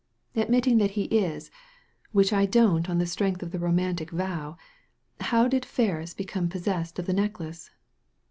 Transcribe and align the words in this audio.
"Admitting 0.35 0.79
that 0.79 0.89
he 0.97 1.03
is— 1.03 1.51
which 2.11 2.33
I 2.33 2.47
don't 2.47 2.89
on 2.89 2.97
the 2.97 3.05
strength 3.05 3.43
of 3.43 3.51
the 3.51 3.59
romantic 3.59 4.09
vow— 4.09 4.57
how 5.29 5.47
did 5.47 5.63
Ferris 5.63 6.15
become 6.15 6.49
possessed 6.49 6.97
of 6.97 7.05
the 7.05 7.13
necklace 7.13 7.69